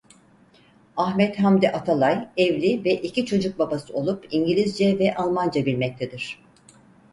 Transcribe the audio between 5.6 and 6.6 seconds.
bilmektedir.